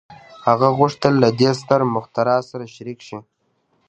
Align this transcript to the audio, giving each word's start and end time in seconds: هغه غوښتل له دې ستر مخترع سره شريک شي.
هغه 0.47 0.67
غوښتل 0.77 1.13
له 1.23 1.29
دې 1.39 1.51
ستر 1.61 1.81
مخترع 1.95 2.37
سره 2.49 2.65
شريک 2.75 2.99
شي. 3.07 3.19